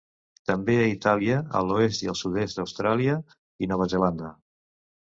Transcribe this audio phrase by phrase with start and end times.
[0.51, 3.21] També a Itàlia, a l'oest i el sud-est d'Austràlia,
[3.67, 4.35] i Nova Zelanda.